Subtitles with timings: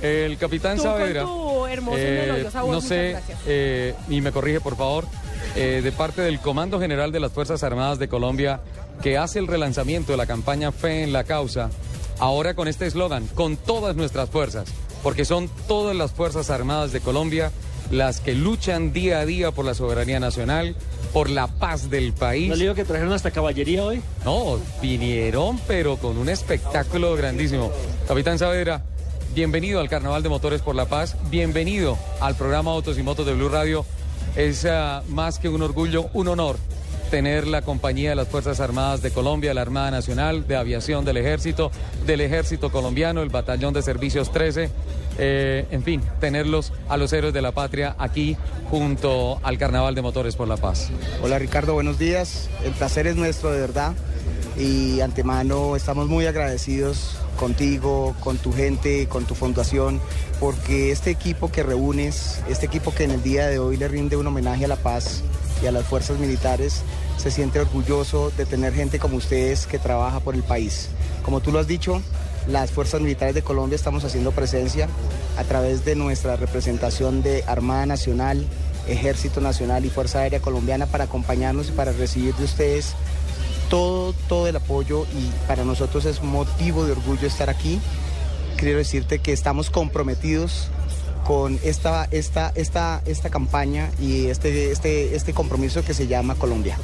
[0.00, 3.16] El capitán Tú Saavedra, con tu hermoso y eh, voz, no sé,
[3.46, 5.06] eh, y me corrige por favor,
[5.56, 8.60] eh, de parte del Comando General de las Fuerzas Armadas de Colombia,
[9.02, 11.70] que hace el relanzamiento de la campaña Fe en la Causa,
[12.20, 14.68] ahora con este eslogan, con todas nuestras fuerzas,
[15.02, 17.50] porque son todas las Fuerzas Armadas de Colombia
[17.90, 20.76] las que luchan día a día por la soberanía nacional,
[21.12, 22.48] por la paz del país.
[22.48, 24.02] ¿No le digo que trajeron hasta caballería hoy?
[24.24, 27.72] No, vinieron, pero con un espectáculo grandísimo.
[28.06, 28.84] Capitán Saavedra,
[29.34, 33.34] bienvenido al Carnaval de Motores por la Paz, bienvenido al programa Autos y Motos de
[33.34, 33.84] Blue Radio.
[34.36, 36.56] Es ah, más que un orgullo, un honor
[37.10, 41.16] tener la compañía de las Fuerzas Armadas de Colombia, la Armada Nacional, de Aviación del
[41.16, 41.70] Ejército,
[42.06, 44.70] del Ejército Colombiano, el Batallón de Servicios 13,
[45.18, 48.36] eh, en fin, tenerlos a los héroes de la patria aquí
[48.70, 50.90] junto al Carnaval de Motores por la Paz.
[51.22, 52.48] Hola Ricardo, buenos días.
[52.64, 53.94] El placer es nuestro de verdad
[54.58, 60.00] y antemano estamos muy agradecidos contigo, con tu gente, con tu fundación,
[60.40, 64.16] porque este equipo que reúnes, este equipo que en el día de hoy le rinde
[64.16, 65.22] un homenaje a la paz
[65.62, 66.82] y a las fuerzas militares,
[67.16, 70.90] se siente orgulloso de tener gente como ustedes que trabaja por el país.
[71.22, 72.02] Como tú lo has dicho,
[72.48, 74.88] las fuerzas militares de Colombia estamos haciendo presencia
[75.36, 78.44] a través de nuestra representación de Armada Nacional,
[78.88, 82.94] Ejército Nacional y Fuerza Aérea Colombiana para acompañarnos y para recibir de ustedes
[83.68, 87.80] todo, todo el apoyo y para nosotros es motivo de orgullo estar aquí.
[88.56, 90.68] Quiero decirte que estamos comprometidos
[91.24, 96.78] con esta, esta, esta, esta campaña y este, este, este compromiso que se llama Colombia.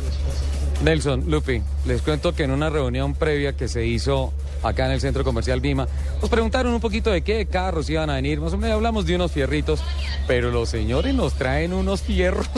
[0.82, 4.32] Nelson, Lupi, les cuento que en una reunión previa que se hizo
[4.64, 5.86] acá en el centro comercial Vima,
[6.20, 8.40] nos preguntaron un poquito de qué carros iban a venir.
[8.40, 9.80] Más o menos hablamos de unos fierritos,
[10.26, 12.48] pero los señores nos traen unos fierros,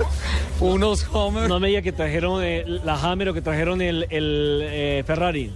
[0.60, 1.48] unos Hummer.
[1.48, 5.52] No me diga que trajeron eh, la Hammer o que trajeron el, el, eh, Ferrari.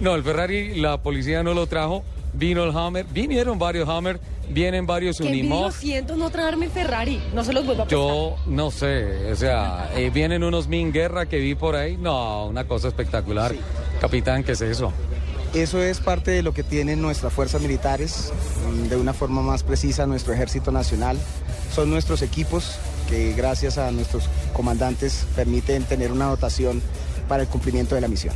[0.00, 2.04] No, el Ferrari, la policía no lo trajo.
[2.34, 5.72] Vino el Hummer, vinieron varios Hummer, vienen varios Unimog.
[5.72, 7.20] siento no traerme el Ferrari.
[7.34, 8.06] No se los vuelvo a prestar.
[8.06, 11.96] Yo no sé, o sea, eh, vienen unos Min Guerra que vi por ahí.
[11.96, 13.54] No, una cosa espectacular.
[14.00, 14.92] Capitán, ¿qué es eso?
[15.54, 18.32] Eso es parte de lo que tienen nuestras fuerzas militares,
[18.70, 21.16] mm, de una forma más precisa nuestro ejército nacional.
[21.74, 22.76] Son nuestros equipos
[23.08, 26.82] que gracias a nuestros comandantes permiten tener una dotación
[27.28, 28.34] para el cumplimiento de la misión.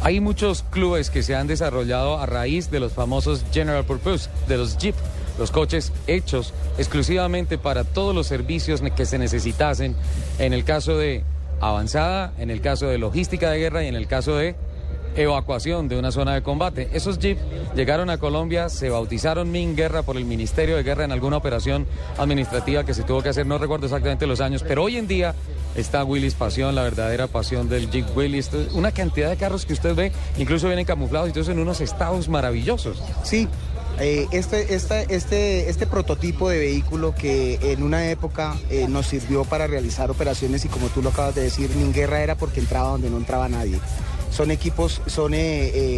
[0.00, 4.56] Hay muchos clubes que se han desarrollado a raíz de los famosos General Purpose, de
[4.56, 4.94] los Jeep,
[5.38, 9.96] los coches hechos exclusivamente para todos los servicios que se necesitasen
[10.38, 11.24] en el caso de
[11.60, 14.54] avanzada, en el caso de logística de guerra y en el caso de
[15.16, 16.88] evacuación de una zona de combate.
[16.92, 17.38] Esos Jeep
[17.74, 21.86] llegaron a Colombia, se bautizaron Min Guerra por el Ministerio de Guerra en alguna operación
[22.18, 25.34] administrativa que se tuvo que hacer, no recuerdo exactamente los años, pero hoy en día
[25.76, 28.50] está Willis Pasión, la verdadera pasión del Jeep Willis.
[28.72, 32.28] Una cantidad de carros que usted ve, incluso vienen camuflados y todos en unos estados
[32.28, 33.02] maravillosos.
[33.22, 33.48] Sí,
[34.00, 39.66] eh, este, este, este prototipo de vehículo que en una época eh, nos sirvió para
[39.66, 43.10] realizar operaciones y como tú lo acabas de decir, ni guerra era porque entraba donde
[43.10, 43.78] no entraba nadie.
[44.34, 45.38] Son equipos, son eh,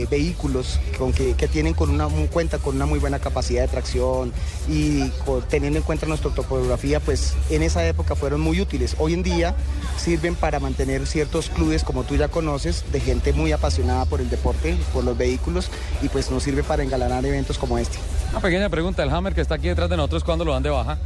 [0.03, 3.63] eh, vehículos con que, que tienen con una, un- cuenta con una muy buena capacidad
[3.63, 4.31] de tracción
[4.69, 8.95] y con- teniendo en cuenta nuestra topografía, pues en esa época fueron muy útiles.
[8.99, 9.55] Hoy en día
[9.97, 14.29] sirven para mantener ciertos clubes, como tú ya conoces, de gente muy apasionada por el
[14.29, 15.71] deporte, por los vehículos
[16.03, 17.97] y pues nos sirve para engalanar eventos como este.
[18.33, 20.69] Una pequeña pregunta, el Hammer que está aquí detrás de nosotros, ¿cuándo lo dan de
[20.71, 20.99] baja?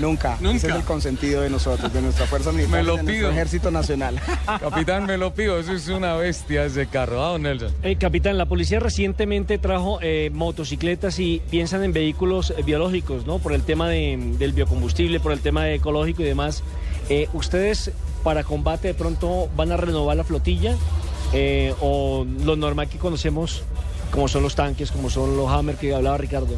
[0.00, 0.36] Nunca.
[0.40, 0.56] Nunca.
[0.56, 3.30] Ese es el consentido de nosotros, de nuestra Fuerza Militar, Me lo de nuestro pido.
[3.30, 4.20] Ejército Nacional.
[4.60, 7.72] Capitán, me lo pido, eso es una bestia ese carro, ¿ah, don Nelson?
[7.82, 13.38] Eh, capitán, la policía recientemente trajo eh, motocicletas y piensan en vehículos eh, biológicos, ¿no?
[13.38, 16.62] Por el tema de- del biocombustible, por el tema ecológico y demás.
[17.08, 17.92] Eh, ¿Ustedes
[18.24, 20.74] para combate de pronto van a renovar la flotilla?
[21.80, 23.62] ¿O lo normal que conocemos,
[24.10, 26.54] como son los tanques, como son los Hammer que hablaba Ricardo?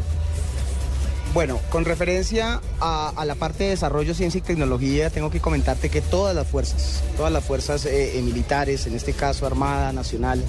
[1.34, 6.00] Bueno, con referencia a, la parte de desarrollo, ciencia y tecnología, tengo que comentarte que
[6.00, 10.42] todas las fuerzas, todas las fuerzas eh, eh, militares, en este caso Armada, Nacional,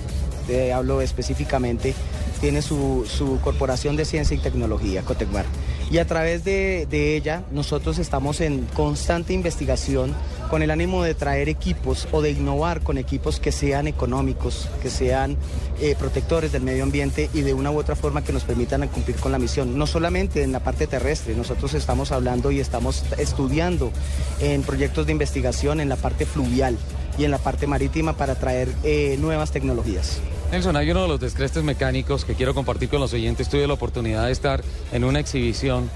[0.47, 1.93] te hablo específicamente,
[2.39, 3.05] tiene su,
[3.43, 5.45] corporación de ciencia y tecnología, Cotecmar.
[5.91, 10.15] Y a través de ella nosotros estamos en constante investigación
[10.49, 14.89] con el ánimo de traer equipos o de innovar con equipos que sean económicos, que
[14.89, 15.37] sean
[15.79, 19.17] eh, protectores del medio ambiente y de una u otra forma que nos permitan cumplir
[19.17, 19.77] con la misión.
[19.77, 23.91] No solamente en la parte terrestre, nosotros estamos hablando y estamos estudiando
[24.39, 26.77] en proyectos de investigación en la parte fluvial
[27.17, 30.19] y en la parte marítima para traer eh, nuevas tecnologías.
[30.51, 33.49] Nelson, hay uno de los descrestes mecánicos que quiero compartir con los oyentes.
[33.49, 35.89] Tuve la oportunidad de estar en una exhibición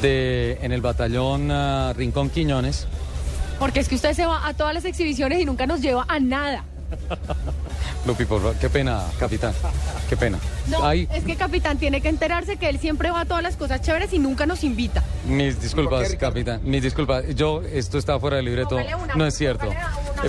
[0.00, 2.86] de, en el batallón ah, Rincón Quiñones.
[3.58, 6.18] Porque es que usted se va a todas las exhibiciones y nunca nos lleva a
[6.18, 6.64] nada.
[8.06, 9.54] Lupi, por favor, qué pena, capitán.
[10.08, 10.38] Qué pena.
[10.66, 13.56] No, Ay, es que capitán tiene que enterarse que él siempre va a todas las
[13.56, 15.02] cosas chéveres y nunca nos invita.
[15.24, 16.60] mis ¿Por disculpas, capitán.
[16.64, 17.24] Mis disculpas.
[17.34, 18.76] Yo, esto está fuera del libreto.
[19.14, 19.68] No es cierto.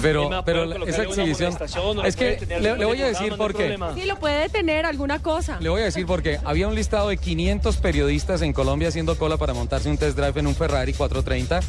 [0.02, 1.58] Pero, pero esa exhibición.
[2.06, 3.78] Es que tener le, voy a decir por qué.
[3.96, 5.58] Sí, lo puede detener alguna cosa.
[5.60, 9.38] Le voy a decir porque había un listado de 500 periodistas en Colombia haciendo cola
[9.38, 11.60] para montarse un test drive en un Ferrari 430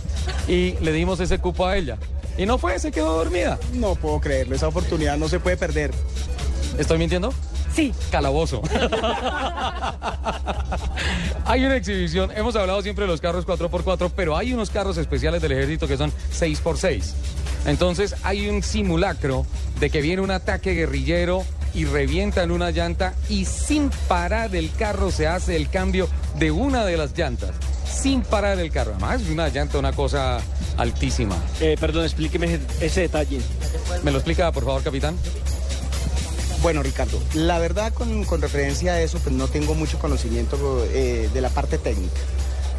[0.49, 1.99] y le dimos ese cupo a ella.
[2.37, 3.59] Y no fue, se quedó dormida.
[3.75, 5.93] No puedo creerlo, esa oportunidad no se puede perder.
[6.79, 7.33] ¿Estoy mintiendo?
[7.75, 7.93] Sí.
[8.11, 8.63] Calabozo.
[11.45, 15.43] hay una exhibición, hemos hablado siempre de los carros 4x4, pero hay unos carros especiales
[15.43, 17.13] del ejército que son 6x6.
[17.67, 19.47] Entonces hay un simulacro
[19.81, 21.45] de que viene un ataque guerrillero
[21.75, 26.09] y revientan una llanta y sin parar el carro se hace el cambio
[26.39, 27.51] de una de las llantas.
[27.87, 28.93] Sin parar el carro.
[28.93, 30.41] Además, es una llanta, una cosa
[30.77, 31.37] altísima.
[31.61, 33.41] Eh, perdón, explíqueme ese, ese detalle.
[34.03, 35.17] ¿Me lo explica, por favor, capitán?
[36.63, 41.29] Bueno, Ricardo, la verdad con, con referencia a eso, pues no tengo mucho conocimiento eh,
[41.33, 42.19] de la parte técnica.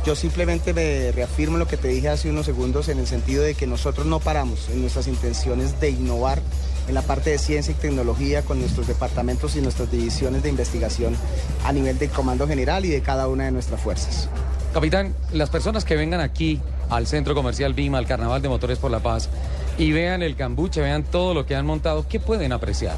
[0.05, 3.55] Yo simplemente me reafirmo lo que te dije hace unos segundos en el sentido de
[3.55, 6.43] que nosotros no paramos en nuestras intenciones de innovar
[6.87, 11.15] en la parte de ciencia y tecnología con nuestros departamentos y nuestras divisiones de investigación
[11.63, 14.29] a nivel del Comando General y de cada una de nuestras fuerzas.
[14.75, 16.61] Capitán, las personas que vengan aquí
[16.91, 19.29] al Centro Comercial Bima, al Carnaval de Motores por la Paz,
[19.79, 22.95] y vean el cambuche, vean todo lo que han montado, ¿qué pueden apreciar?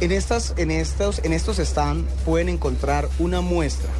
[0.00, 3.90] En, estas, en, estos, en estos stand pueden encontrar una muestra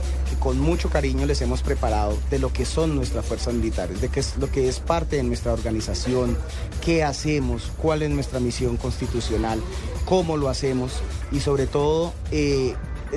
[0.40, 4.20] con mucho cariño les hemos preparado de lo que son nuestras fuerzas militares, de qué
[4.20, 6.37] es lo que es parte de nuestra organización,
[6.84, 9.60] qué hacemos, cuál es nuestra misión constitucional,
[10.06, 10.92] cómo lo hacemos
[11.31, 12.75] y sobre todo eh,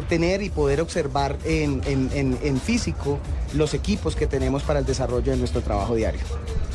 [0.09, 3.19] tener y poder observar en, en- físico
[3.53, 6.21] los equipos que tenemos para el desarrollo de nuestro trabajo diario.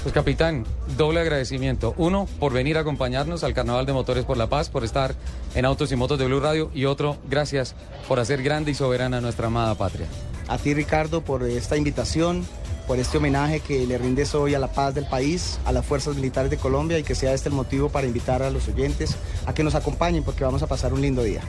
[0.03, 0.65] Pues capitán,
[0.97, 1.93] doble agradecimiento.
[1.99, 5.15] Uno, por venir a acompañarnos al Carnaval de Motores por la Paz, por estar
[5.57, 6.71] en Autos y Motos de Blue Radio.
[6.73, 7.75] Y otro, gracias
[8.07, 10.07] por hacer grande y soberana nuestra amada patria.
[10.49, 12.47] A ti Ricardo por esta invitación,
[12.87, 16.17] por este homenaje que le rindes hoy a la paz del país, a las fuerzas
[16.17, 19.53] militares de Colombia y que sea este el motivo para invitar a los oyentes a
[19.53, 21.43] que nos acompañen porque vamos a pasar un lindo día.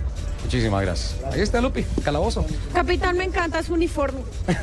[0.43, 1.15] Muchísimas gracias.
[1.31, 2.45] Ahí está Lupi, calabozo.
[2.73, 4.19] Capitán, me encanta su uniforme.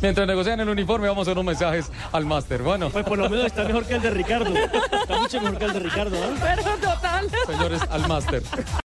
[0.00, 2.62] Mientras negocian el uniforme, vamos a hacer unos mensajes al máster.
[2.62, 4.52] Bueno, Pues por lo menos está mejor que el de Ricardo.
[4.56, 6.36] Está mucho mejor que el de Ricardo, ¿no?
[6.40, 7.28] Pero total.
[7.46, 8.42] señores, al máster.